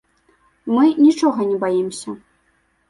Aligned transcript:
Мы 0.75 0.89
нічога 1.07 1.39
не 1.51 1.57
баімся. 1.67 2.19